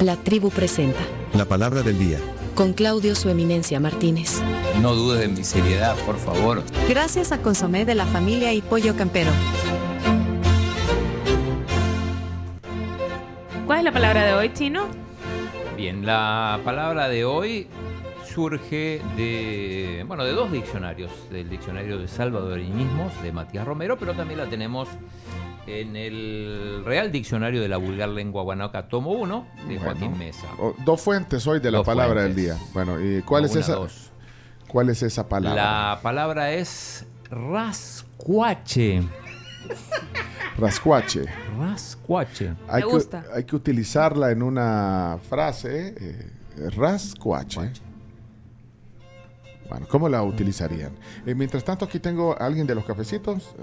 [0.00, 1.00] La tribu presenta.
[1.32, 2.18] La palabra del día.
[2.54, 4.42] Con Claudio Su Eminencia Martínez.
[4.82, 6.62] No dudes de mi seriedad, por favor.
[6.86, 9.30] Gracias a Consomé de la familia y Pollo Campero.
[13.66, 14.86] ¿Cuál es la palabra de hoy, Chino?
[15.78, 17.66] Bien, la palabra de hoy
[18.34, 24.40] surge de, bueno, de dos diccionarios, del diccionario de salvadoreñismos de Matías Romero, pero también
[24.40, 24.88] la tenemos
[25.66, 30.46] en el Real Diccionario de la Vulgar Lengua Guanaca, tomo 1, de Joaquín Mesa.
[30.58, 32.36] O- dos fuentes hoy de la Dos palabra fuentes.
[32.36, 32.66] del día.
[32.72, 33.74] Bueno, ¿y cuál No, es una, esa?
[33.74, 34.10] dos.
[34.68, 35.62] ¿Cuál es esa palabra?
[35.92, 39.02] La palabra es rascuache.
[40.58, 41.24] Rascuache.
[41.58, 42.54] Rascuache.
[42.68, 43.24] Hay Me que, gusta.
[43.34, 45.94] hay que utilizarla en una frase.
[45.98, 46.30] eh,
[46.76, 47.70] rascuache.
[49.68, 50.92] Bueno, ¿cómo la utilizarían?
[51.26, 53.54] Eh, mientras tanto, aquí tengo a alguien de los cafecitos.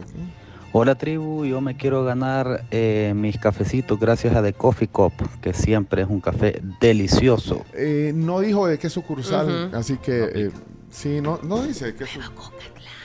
[0.75, 5.53] Hola tribu, yo me quiero ganar eh, mis cafecitos gracias a The Coffee Cup, que
[5.53, 7.63] siempre es un café delicioso.
[7.73, 10.51] Eh, no dijo de qué sucursal, así que eh,
[10.89, 12.53] sí, no, no dice de qué sucursal.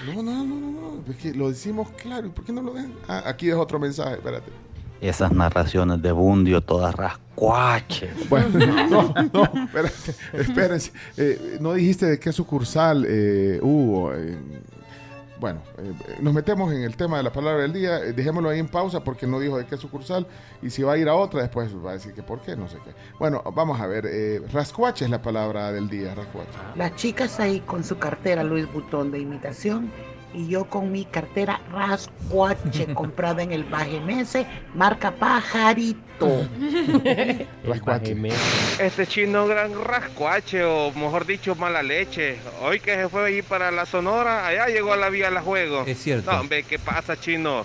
[0.07, 2.29] No, no, no, no, no, es que lo decimos claro.
[2.29, 2.95] ¿y ¿Por qué no lo dejan?
[3.07, 4.51] Ah, aquí es otro mensaje, espérate.
[5.03, 8.11] Esas narraciones de Bundio, todas rascuaches.
[8.31, 8.49] Bueno,
[8.89, 10.93] no, no, espérate, espérense.
[11.19, 14.15] Eh, no dijiste de qué sucursal eh, hubo.
[14.15, 14.39] eh,
[15.41, 17.99] bueno, eh, nos metemos en el tema de la palabra del día.
[17.99, 20.27] eh, dejémoslo ahí en pausa porque no dijo de qué sucursal.
[20.63, 22.69] Y si va a ir a otra, después va a decir que por qué, no
[22.69, 22.93] sé qué.
[23.19, 24.07] Bueno, vamos a ver.
[24.07, 26.51] Eh, rascuache es la palabra del día, rascuache.
[26.77, 29.91] Las chicas ahí con su cartera Louis Vuitton de imitación
[30.35, 35.99] y yo con mi cartera Rascuache comprada en el Bajemese, marca Pajarito.
[37.65, 38.17] Rascuache.
[38.79, 42.39] Este chino gran rascuache, o mejor dicho, mala leche.
[42.61, 45.85] Hoy que se fue allí para la Sonora, allá llegó a la vía la juego.
[45.87, 46.31] Es cierto.
[46.33, 47.63] No, hombre, ¿qué pasa, chino?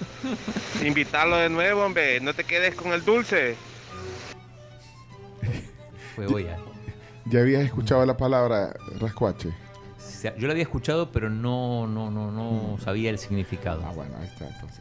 [0.84, 2.20] Invitarlo de nuevo, hombre.
[2.20, 3.56] No te quedes con el dulce.
[6.16, 6.48] Fue hoy.
[6.48, 6.58] ah.
[7.26, 9.50] ¿Ya habías escuchado la palabra rascuache?
[10.24, 13.84] Sea, Yo la había escuchado, pero no, no, no, no sabía el significado.
[13.86, 14.80] Ah, bueno, ahí está entonces.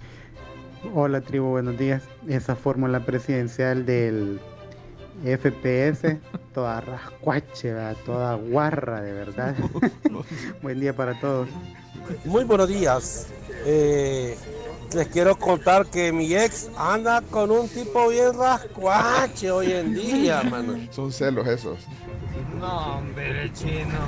[0.95, 2.05] Hola tribu, buenos días.
[2.29, 4.39] Esa fórmula presidencial del
[5.25, 6.21] FPS,
[6.55, 7.97] toda rascuache, ¿verdad?
[8.07, 9.57] toda guarra, de verdad.
[10.63, 11.49] Buen día para todos.
[12.25, 13.27] Muy buenos días.
[13.67, 14.37] Eh,
[14.95, 20.43] les quiero contar que mi ex anda con un tipo bien rascuache hoy en día,
[20.51, 20.75] mano.
[20.91, 21.79] Son celos esos.
[22.59, 23.99] No, hombre, chino.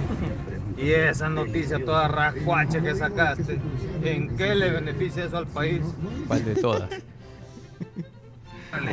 [0.77, 3.59] Y esa noticia toda rascuache que sacaste,
[4.03, 5.83] ¿en qué le beneficia eso al país?
[6.27, 6.91] ¿Cuál de todas?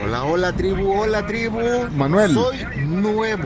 [0.03, 1.59] Hola, hola tribu, hola tribu.
[1.96, 2.34] Manuel.
[2.34, 3.44] Soy nuevo.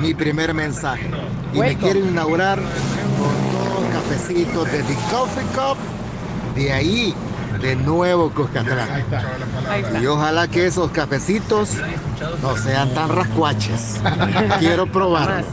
[0.00, 1.06] Mi primer mensaje.
[1.52, 5.76] Y me quiero inaugurar con dos cafecitos de The Coffee Cup.
[6.56, 7.14] De ahí,
[7.64, 8.90] de nuevo Cuscatlán.
[8.90, 10.00] Ahí está.
[10.00, 11.70] Y ojalá que esos cafecitos
[12.42, 14.00] no sean tan rascuaches.
[14.60, 15.46] Quiero probarlo.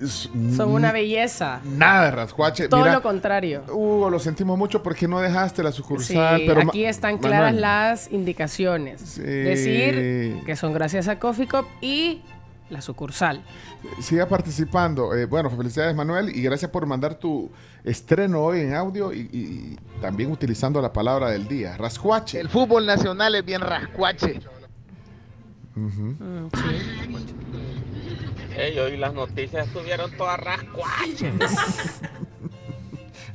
[0.00, 1.60] Es- Son una belleza.
[1.64, 2.68] Nada de rascuache.
[2.68, 3.62] Todo Mira, lo contrario.
[3.68, 6.42] Hugo, lo sentimos mucho porque no dejaste la Sí, sucursal.
[6.46, 9.00] pero aquí están claras Manuel, las indicaciones.
[9.00, 9.20] Sí.
[9.22, 12.20] Decir que son gracias a Coffee Cup y
[12.72, 13.44] la sucursal.
[14.00, 15.14] Siga participando.
[15.14, 17.50] Eh, bueno, felicidades, Manuel, y gracias por mandar tu
[17.84, 21.76] estreno hoy en audio y, también utilizando la palabra del día.
[21.76, 22.40] Rascuache.
[22.40, 24.40] El fútbol nacional es bien rascuache.
[25.76, 26.16] Ujú.
[28.56, 31.32] Ey, hoy las noticias estuvieron todas rascuaches.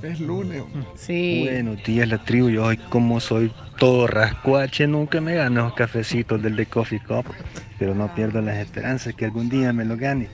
[0.02, 0.64] Es lunes.
[0.96, 1.42] Sí.
[1.46, 2.50] Buenos días, la tribu.
[2.50, 7.26] Yo hoy, como soy todo rascuache, nunca me gano los cafecitos del The Coffee Cup.
[7.80, 10.30] Pero no pierdo las esperanzas que algún día me lo gane.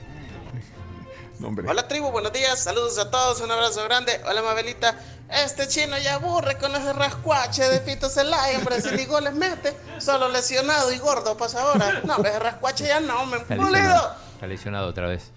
[1.66, 4.18] Hola tribu, buenos días, saludos a todos, un abrazo grande.
[4.26, 4.96] Hola Mabelita,
[5.28, 9.74] este chino ya aburre con ese rascuache de Fito Celaya, hombre, si ni goles mete,
[9.98, 12.00] solo lesionado y gordo pasa ahora.
[12.04, 13.70] No, ese rascuache ya no, me pulido.
[13.70, 14.16] lesionado.
[14.34, 15.32] Está lesionado otra vez.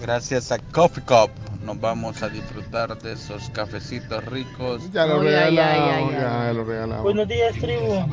[0.00, 1.30] Gracias a Coffee Cup
[1.64, 4.90] nos vamos a disfrutar de esos cafecitos ricos.
[4.92, 7.02] Ya lo regalamos, ya lo regalamos.
[7.04, 8.04] Buenos días, tribu.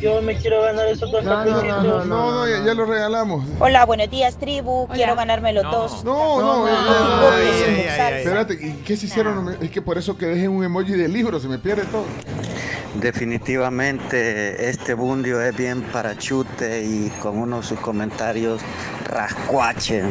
[0.00, 1.84] Yo me quiero ganar esos dos No, no, cafecitos.
[1.84, 3.44] no, no, no, ya, ya lo regalamos.
[3.58, 4.88] Hola, buenos días, tribu.
[4.92, 6.04] Quiero ganarme los dos.
[6.04, 8.22] No, no, no, eh, no, eh, ay, eh, ay, ay, ay.
[8.22, 9.56] Espérate, ¿y qué se hicieron?
[9.60, 12.04] Es que por eso que dejen un emoji de libro, se me pierde todo.
[13.00, 18.60] Definitivamente este Bundio es bien parachute y con uno de sus comentarios
[19.06, 20.02] rascuache.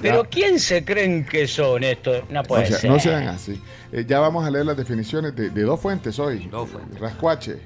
[0.00, 2.22] Pero ¿quién se creen que son estos?
[2.30, 2.90] No puede O sea, ser.
[2.90, 3.60] no sean así.
[3.92, 6.46] Eh, ya vamos a leer las definiciones de, de dos fuentes hoy.
[6.46, 6.98] Dos fuentes.
[7.00, 7.60] Rascuache.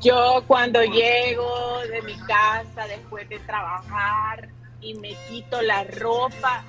[0.00, 4.48] Yo cuando llego de mi casa después de trabajar
[4.80, 6.64] y me quito la ropa,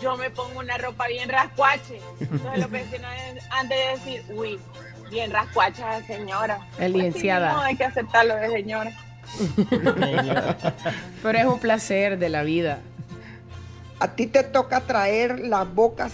[0.00, 2.00] yo me pongo una ropa bien rascuache.
[2.20, 3.10] Entonces los vecinos
[3.50, 4.58] han de decir, uy,
[5.10, 6.60] bien rascuacha señora.
[6.78, 8.92] El Pues sí, no, hay que aceptarlo de señora.
[11.22, 12.78] Pero es un placer de la vida.
[13.98, 16.12] A ti te toca traer las bocas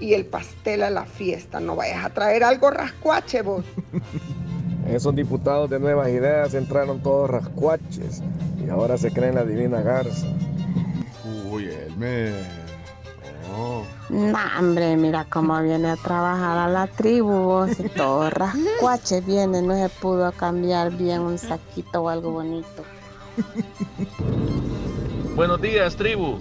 [0.00, 1.60] y el pastel a la fiesta.
[1.60, 3.64] No vayas a traer algo rascuache vos.
[4.88, 8.22] Esos diputados de nuevas ideas entraron todos rascuaches
[8.64, 10.26] y ahora se creen la divina garza.
[11.50, 12.32] Uy, el me.
[13.56, 13.82] Oh.
[14.10, 19.62] No, hombre, mira cómo viene a trabajar a la tribu, vos, y todo rascuache viene,
[19.62, 22.84] no se pudo cambiar bien un saquito o algo bonito.
[25.34, 26.38] Buenos días, tribu.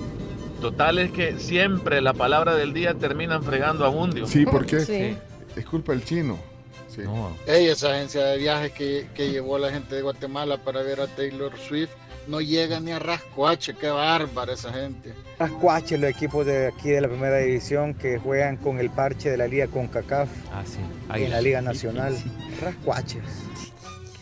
[0.71, 4.25] Total es que siempre la palabra del día terminan fregando a Mundio.
[4.25, 5.15] Sí, ¿por qué?
[5.55, 6.39] Es culpa del chino.
[6.87, 7.01] Sí.
[7.45, 11.01] Ey, esa agencia de viajes que, que llevó a la gente de Guatemala para ver
[11.01, 11.91] a Taylor Swift
[12.27, 15.13] no llega ni a Rascuache, qué bárbara esa gente.
[15.37, 19.37] Rascuache, los equipos de aquí de la primera división que juegan con el parche de
[19.37, 20.79] la liga con CACAF Ah, sí.
[21.13, 22.17] en la liga nacional.
[22.59, 23.21] Rascuaches.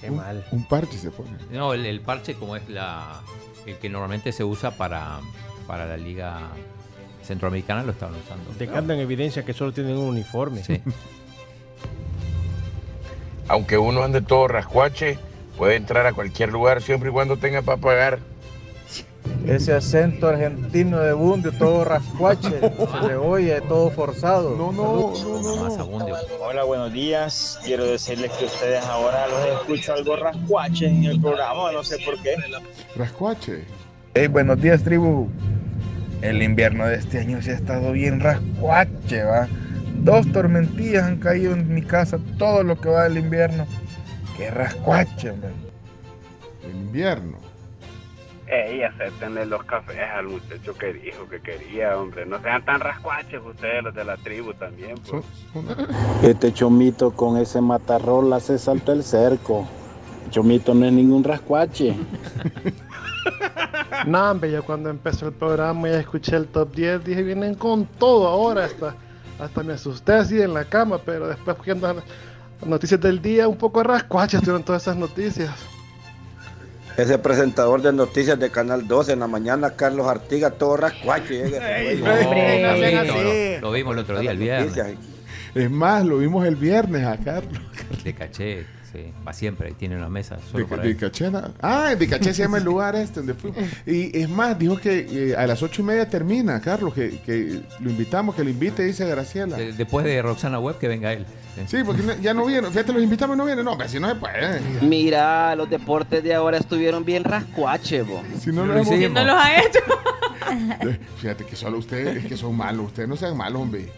[0.01, 0.45] Qué mal.
[0.51, 1.37] Un parche se pone.
[1.51, 3.21] No, el, el parche como es la
[3.65, 5.21] el que normalmente se usa para,
[5.67, 6.39] para la liga
[7.23, 8.51] centroamericana lo estaban usando.
[8.57, 10.63] Decantan evidencia que solo tienen un uniforme.
[10.63, 10.81] Sí.
[13.47, 15.17] Aunque uno ande todo rascuache,
[15.57, 18.19] puede entrar a cualquier lugar siempre y cuando tenga para pagar.
[19.45, 24.55] Ese acento argentino de Bundio, todo rascuache, se le oye, todo forzado.
[24.55, 26.07] No, no, no, no.
[26.41, 27.59] Hola, buenos días.
[27.63, 32.21] Quiero decirles que ustedes ahora los escucho algo rascuache en el programa, no sé por
[32.21, 32.35] qué.
[32.95, 33.65] Rascuache.
[34.15, 35.27] Hey, buenos días, tribu.
[36.21, 39.47] El invierno de este año se ha estado bien rascuache, va.
[40.03, 43.65] Dos tormentillas han caído en mi casa todo lo que va del invierno.
[44.37, 45.49] Qué rascuache, hombre.
[46.63, 47.39] El invierno.
[48.45, 52.27] Ey, acéptenle los cafés al muchacho que dijo que quería, hombre.
[52.27, 55.25] No sean tan rascuaches ustedes, los de la tribu también, pues.
[56.21, 59.67] Este chomito con ese matarrola se saltó el cerco.
[60.29, 61.95] Chomito no es ningún rascuache.
[64.05, 67.85] No, hombre, yo cuando empezó el programa y escuché el top 10, dije, vienen con
[67.85, 68.65] todo ahora.
[68.65, 68.95] Hasta,
[69.39, 72.03] hasta me asusté así en la cama, pero después viendo las
[72.65, 75.51] noticias del día, un poco rascuaches tuvieron todas esas noticias.
[76.97, 81.49] Ese presentador de noticias de Canal 12 en la mañana, Carlos Artiga, todo rascuache.
[81.49, 82.03] llega ese güey.
[82.03, 84.77] No, no, no, lo vimos el otro día, el viernes.
[85.55, 87.59] Es más, lo vimos el viernes a Carlos.
[88.03, 89.11] De caché, sí.
[89.27, 90.35] Va siempre, tiene una mesa.
[90.37, 90.83] De, Solo para
[91.61, 93.61] Ah, de Caché se llama el lugar este donde fuimos.
[93.85, 97.61] Y es más, dijo que eh, a las ocho y media termina, Carlos, que, que
[97.79, 99.57] lo invitamos, que lo invite, dice Graciela.
[99.57, 101.25] De- Después de Roxana Web, que venga él.
[101.67, 102.67] Sí, porque ya no viene.
[102.69, 103.65] Fíjate, los invitamos y no vienen.
[103.65, 104.59] No, pero si no se puede.
[104.81, 108.23] Mira, los deportes de ahora estuvieron bien rascuache, bo.
[108.39, 109.11] Si no lo hemos-.
[109.11, 109.79] No los ha hecho.
[110.81, 112.87] Eh, Fíjate que solo ustedes es que son malos.
[112.87, 113.89] Ustedes no sean malos, hombre.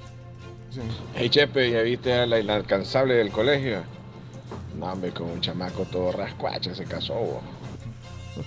[0.70, 0.80] Sí.
[1.16, 3.84] Hey, Chepe, ¿ya viste a la inalcanzable del colegio?
[4.78, 7.42] No, hombre, con un chamaco todo rascuache se casó, bo.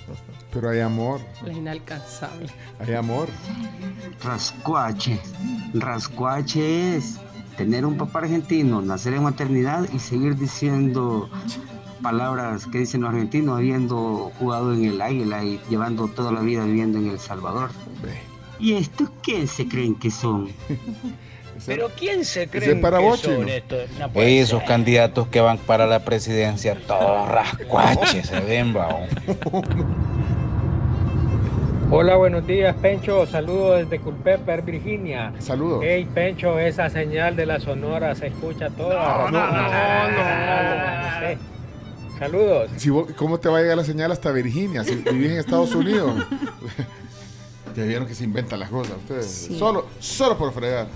[0.52, 2.48] Pero hay amor, La inalcanzable.
[2.78, 3.28] hay amor.
[4.22, 5.18] Rascuache.
[5.74, 7.18] Rascuache es
[7.56, 11.28] tener un papá argentino, nacer en maternidad y seguir diciendo
[12.02, 16.64] palabras que dicen los argentinos habiendo jugado en el águila y llevando toda la vida
[16.64, 17.70] viviendo en El Salvador.
[18.60, 20.48] ¿Y estos qué se creen que son?
[21.66, 23.90] Pero ¿quién se cree es para que vos, son estos?
[23.98, 24.68] No puede esos ser.
[24.68, 28.88] candidatos que van para la presidencia, todos rascuaches se ven, va.
[31.90, 33.26] Hola, buenos días, Pencho.
[33.26, 35.32] Saludos desde Culpeper, Virginia.
[35.38, 35.80] Saludos.
[35.82, 39.30] Hey, Pencho, esa señal de la Sonora se escucha toda.
[39.30, 41.38] No, no, no,
[42.18, 42.70] Saludos.
[42.76, 44.84] Si vos- ¿Cómo te va a llegar la señal hasta Virginia?
[44.84, 46.12] Si vivís en Estados Unidos.
[47.76, 49.26] ya vieron que se inventan las cosas ustedes.
[49.26, 49.58] Sí.
[49.58, 50.88] Solo, solo por fregar.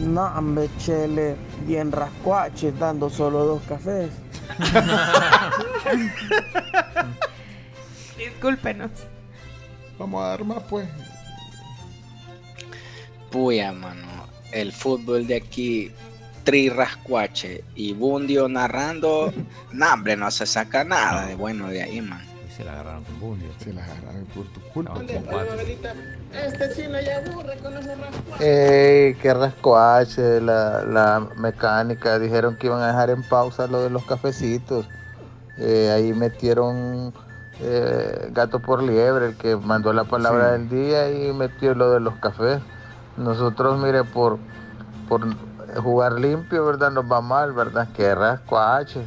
[0.00, 4.10] No, hombre, chele, bien rascuache, dando solo dos cafés.
[8.16, 8.90] Discúlpenos.
[9.98, 10.88] Vamos a dar más, pues.
[13.30, 14.06] Puya, mano.
[14.52, 15.92] El fútbol de aquí,
[16.44, 19.34] Tri Rascuache y Bundio narrando.
[19.72, 22.29] no, hombre, no se saca nada de bueno de ahí, man.
[22.60, 23.48] Se la agarraron con Bundio.
[23.58, 25.00] Se la agarraron por tu culpa.
[26.32, 29.06] Este chino ya aburre con ese rascuache.
[29.08, 32.18] Ey, qué rascuache, la, la mecánica.
[32.18, 34.86] Dijeron que iban a dejar en pausa lo de los cafecitos.
[35.56, 37.14] Eh, ahí metieron
[37.60, 40.58] eh, gato por liebre, el que mandó la palabra Sí.
[40.58, 42.60] del día y metió lo de los cafés.
[43.16, 44.38] Nosotros, mire, por,
[45.08, 45.22] por
[45.76, 46.90] jugar limpio, ¿verdad?
[46.90, 47.88] Nos va mal, ¿verdad?
[47.96, 49.00] Qué rascuache.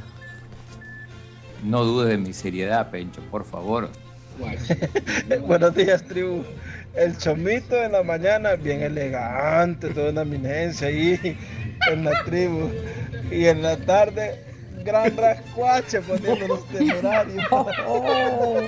[1.63, 3.89] No dudes de mi seriedad, Pencho, por favor.
[5.47, 6.43] Buenos días, tribu.
[6.95, 11.37] El chomito en la mañana, bien elegante, toda una eminencia ahí
[11.89, 12.69] en la tribu.
[13.31, 14.43] Y en la tarde,
[14.83, 17.41] gran rascuache poniéndonos este horario.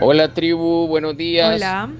[0.00, 1.56] Hola tribu, buenos días.
[1.56, 1.90] Hola.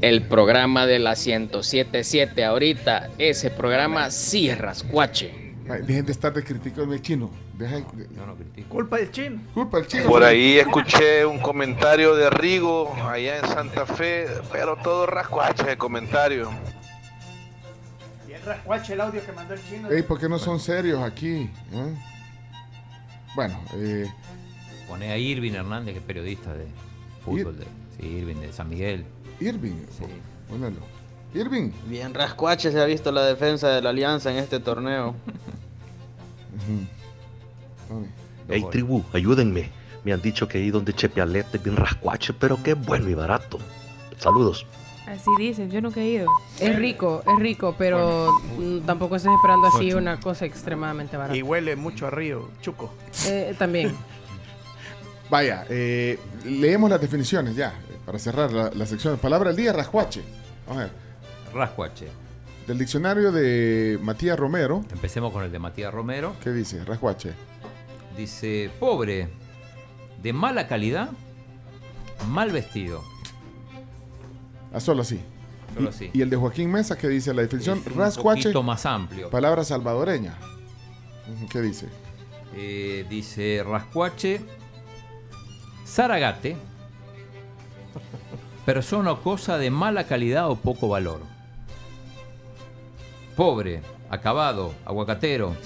[0.00, 5.43] El programa de la 1077 ahorita, ese programa sí es rascuache.
[5.64, 7.30] Dejen de estar de criticando el chino.
[7.56, 9.40] Dejen de- Culpa del chino.
[9.54, 10.04] Culpa del chino.
[10.04, 15.76] Por ahí escuché un comentario de Rigo allá en Santa Fe, pero todo rascuache de
[15.78, 16.50] comentario.
[18.26, 19.90] Bien rascuache el audio que mandó el chino.
[19.90, 21.50] Ey, ¿por qué no son serios aquí?
[21.72, 21.94] eh?
[23.34, 24.06] Bueno, eh,
[24.88, 26.66] Pone a Irving Hernández, que es periodista de
[27.24, 27.58] fútbol.
[27.58, 27.64] De,
[27.98, 29.06] sí, Irving de San Miguel.
[29.40, 29.72] Irving,
[30.48, 30.76] ponelo.
[31.32, 31.70] Irving.
[31.88, 35.14] Bien rascuache se ha visto la defensa de la Alianza en este torneo.
[38.48, 39.70] Hey tribu, ayúdenme.
[40.04, 43.58] Me han dicho que ahí donde Chepialete es bien rascuache, pero qué bueno y barato.
[44.18, 44.66] Saludos.
[45.06, 46.30] Así dicen, yo nunca he ido.
[46.60, 49.98] Es rico, es rico, pero mm, tampoco estés esperando así Ocho.
[49.98, 51.36] una cosa extremadamente barata.
[51.36, 52.92] Y huele mucho a río, chuco.
[53.26, 53.94] Eh, también.
[55.30, 59.18] Vaya, eh, leemos las definiciones ya, eh, para cerrar la, la sección.
[59.18, 60.22] Palabra del día, rascuache.
[60.66, 60.92] Vamos a ver.
[61.52, 62.08] Rascuache.
[62.66, 64.82] Del diccionario de Matías Romero.
[64.90, 66.34] Empecemos con el de Matías Romero.
[66.42, 66.82] ¿Qué dice?
[66.84, 67.32] Rascuache.
[68.16, 69.28] Dice, pobre,
[70.22, 71.10] de mala calidad,
[72.28, 73.02] mal vestido.
[74.72, 75.20] Ah, solo así.
[75.74, 76.10] Solo y, así.
[76.14, 77.80] y el de Joaquín Mesa, que dice la definición?
[77.80, 78.42] Es un rascuache.
[78.44, 79.28] poquito más amplio.
[79.28, 80.34] Palabra salvadoreña.
[81.50, 81.88] ¿Qué dice?
[82.56, 84.40] Eh, dice rascuache,
[85.86, 86.56] zaragate,
[88.64, 91.33] persona o cosa de mala calidad o poco valor.
[93.36, 95.56] Pobre, acabado, aguacatero,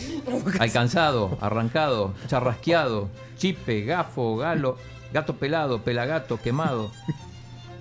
[0.59, 4.77] alcanzado, arrancado, charrasqueado, chipe, gafo, galo,
[5.13, 6.91] gato pelado, pelagato, quemado,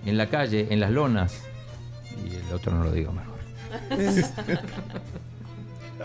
[0.06, 1.42] en la calle, en las lonas.
[2.26, 3.38] Y el otro no lo digo mejor.
[4.00, 4.32] Estás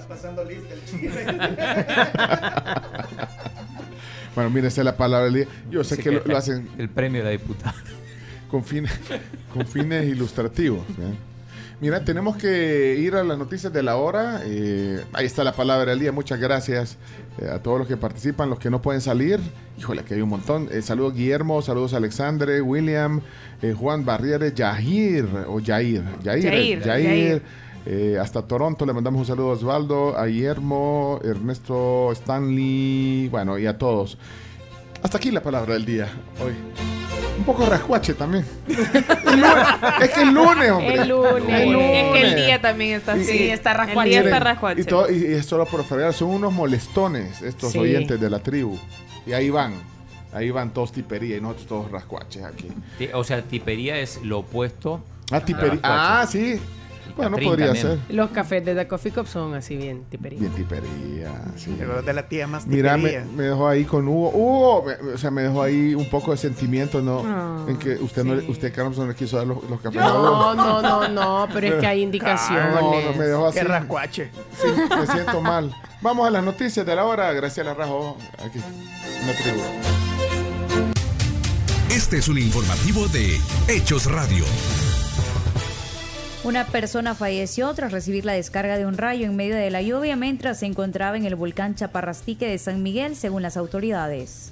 [0.09, 1.13] pasando lista el chino.
[4.35, 5.47] Bueno, mire, esa es la palabra del día.
[5.71, 7.75] Yo sé Dice que lo, que lo hacen El premio de la diputada.
[8.51, 8.91] con fines,
[9.53, 10.81] con fines ilustrativos.
[10.89, 11.15] ¿eh?
[11.83, 14.41] Mira, tenemos que ir a las noticias de la hora.
[14.45, 16.13] eh, ahí está la palabra del día.
[16.13, 16.97] Muchas gracias
[17.41, 19.41] eh, a todos los que participan, los que no pueden salir.
[19.81, 20.69] Híjole, que hay un montón.
[20.71, 23.21] Eh, saludos Guillermo, saludos Alexandre, William,
[23.81, 26.85] Juan Barriere, Yahir, o Yair, Yair, Yair, Yair.
[26.85, 27.43] Yair.
[27.87, 33.67] eh, hasta Toronto le mandamos un saludo a Osvaldo, a Guillermo, Ernesto, Stanley, bueno, y
[33.67, 34.19] a todos.
[35.03, 36.07] Hasta aquí la palabra del día
[36.41, 37.02] hoy.
[37.39, 38.45] Un poco rascuache también.
[38.69, 39.67] El lunes.
[40.03, 40.95] es que el lunes, hombre.
[40.95, 41.35] El lunes.
[41.35, 42.37] El Es que el lunes.
[42.47, 43.49] día también está así.
[43.51, 44.09] Está rascuache.
[44.17, 44.81] El día está rascuache.
[44.83, 47.79] Y, todo- y- y es solo por fregar, son unos molestones estos Sí.
[47.79, 48.79] oyentes de la tribu.
[49.27, 49.75] Y ahí van,
[50.33, 52.69] ahí van todos tipería y nosotros todos rascuaches aquí.
[53.15, 55.03] O sea, tipería es lo opuesto.
[55.31, 55.81] Ah, tipería.
[55.83, 56.61] Ah, sí.
[57.17, 57.87] Bueno, Catrín podría también.
[57.87, 57.99] ser.
[58.17, 60.41] Los cafés de The Coffee Cup son así bien tiperín.
[60.41, 61.75] Bien tipería, sí.
[61.79, 63.27] Llegó de la tía más Mira, me, tipería.
[63.37, 64.31] me dejó ahí con Hugo.
[64.31, 67.23] Hugo, me- o sea, me dejó ahí un poco de sentimiento, ¿no?
[67.27, 70.09] Ah, en que usted, no, usted Carlos, no le quiso dar los, los cafés a
[70.09, 70.55] No, Hugo.
[70.55, 72.65] no, no, no, pero es que hay indicaciones.
[72.77, 73.59] Ah, no, no, me dejó así.
[73.59, 74.31] Qué rascuache.
[74.61, 75.75] Sí, me siento mal.
[76.01, 77.33] Vamos a las noticias de la hora.
[77.33, 79.61] Graciela Rajo, aquí, en la tribu.
[81.91, 83.39] Este es un informativo de
[83.69, 84.45] Hechos Radio.
[86.45, 90.17] Una persona falleció tras recibir la descarga de un rayo en medio de la lluvia
[90.17, 94.51] mientras se encontraba en el volcán Chaparrastique de San Miguel, según las autoridades.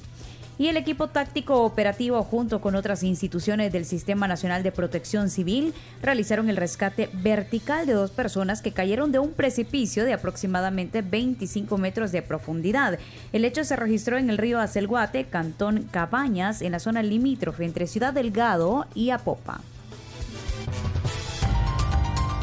[0.56, 5.74] Y el equipo táctico operativo, junto con otras instituciones del Sistema Nacional de Protección Civil,
[6.00, 11.76] realizaron el rescate vertical de dos personas que cayeron de un precipicio de aproximadamente 25
[11.76, 13.00] metros de profundidad.
[13.32, 17.88] El hecho se registró en el río Acelguate, Cantón Cabañas, en la zona limítrofe entre
[17.88, 19.60] Ciudad Delgado y Apopa.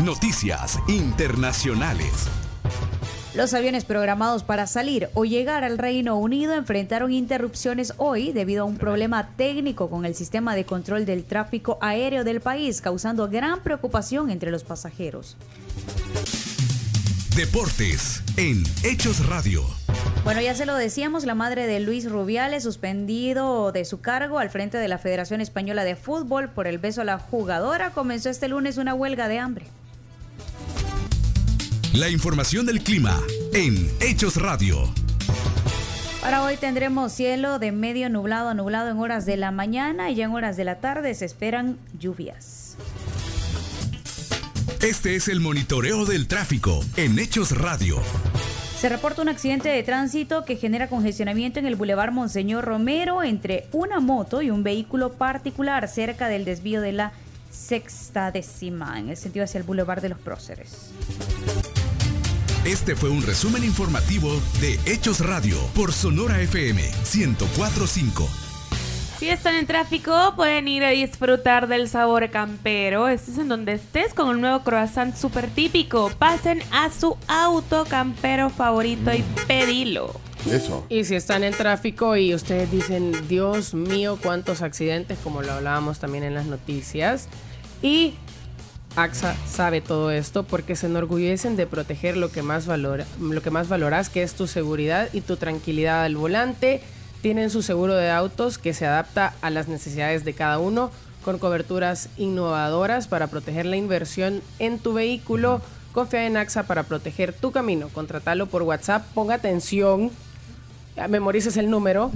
[0.06, 2.30] Noticias internacionales.
[3.34, 8.66] Los aviones programados para salir o llegar al Reino Unido enfrentaron interrupciones hoy debido a
[8.66, 13.64] un problema técnico con el sistema de control del tráfico aéreo del país, causando gran
[13.64, 15.36] preocupación entre los pasajeros.
[17.36, 19.64] Deportes en Hechos Radio.
[20.24, 24.52] Bueno, ya se lo decíamos, la madre de Luis Rubiales suspendido de su cargo al
[24.52, 28.48] frente de la Federación Española de Fútbol por el beso a la jugadora comenzó este
[28.48, 29.66] lunes una huelga de hambre.
[31.98, 33.20] La información del clima
[33.54, 34.88] en Hechos Radio.
[36.22, 40.14] Para hoy tendremos cielo de medio nublado a nublado en horas de la mañana y
[40.14, 42.78] ya en horas de la tarde se esperan lluvias.
[44.80, 47.98] Este es el monitoreo del tráfico en Hechos Radio.
[48.80, 53.66] Se reporta un accidente de tránsito que genera congestionamiento en el Boulevard Monseñor Romero entre
[53.72, 57.12] una moto y un vehículo particular cerca del desvío de la
[57.50, 60.92] sexta décima en el sentido hacia el Boulevard de los Próceres.
[62.68, 68.28] Este fue un resumen informativo de Hechos Radio por Sonora FM 1045.
[69.18, 73.08] Si están en tráfico, pueden ir a disfrutar del sabor campero.
[73.08, 76.12] Estés en donde estés con un nuevo croissant súper típico.
[76.20, 80.20] Pasen a su auto campero favorito y pedilo.
[80.46, 80.86] Eso.
[80.90, 86.00] Y si están en tráfico y ustedes dicen, Dios mío, cuántos accidentes, como lo hablábamos
[86.00, 87.30] también en las noticias.
[87.82, 88.16] Y
[88.98, 93.52] AXA sabe todo esto porque se enorgullecen de proteger lo que más valora, lo que
[93.52, 96.82] más valoras, que es tu seguridad y tu tranquilidad al volante.
[97.22, 100.90] Tienen su seguro de autos que se adapta a las necesidades de cada uno
[101.24, 105.62] con coberturas innovadoras para proteger la inversión en tu vehículo.
[105.94, 107.90] Confía en AXA para proteger tu camino.
[107.90, 109.06] Contratalo por WhatsApp.
[109.14, 110.10] Ponga atención.
[111.08, 112.12] Memorices el número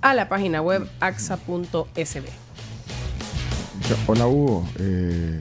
[0.00, 2.24] a la página web axa.sb.
[4.06, 4.68] Hola Hugo.
[4.78, 5.40] Eh,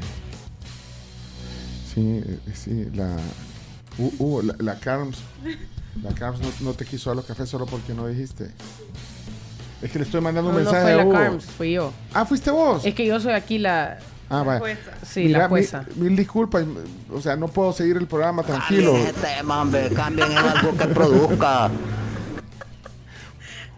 [1.93, 3.17] sí, eh, sí, la
[3.97, 5.19] Hu- Hugo, la, la Carms,
[6.03, 8.51] la Carms no, no te quiso dar los cafés solo porque no dijiste.
[9.81, 11.13] Es que le estoy mandando No, un no mensaje fue a la Hugo.
[11.13, 11.91] Carms, fui yo.
[12.13, 12.85] Ah, fuiste vos.
[12.85, 13.99] Es que yo soy aquí la...
[14.29, 14.77] Ah, vaya.
[15.05, 15.85] Sí, Mira, la jueza.
[15.95, 16.65] Mil, disculpas,
[17.13, 18.93] o sea, no puedo seguir el programa tranquilo.
[18.93, 21.69] Cambien hombre, cambien en algo que produzca.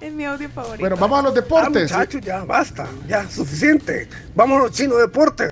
[0.02, 0.80] Es mi audio favorito.
[0.80, 1.92] Bueno, vamos a los deportes.
[1.92, 4.08] Ah, muchachos, ya basta, ya suficiente.
[4.34, 5.52] Vámonos, chino deporte.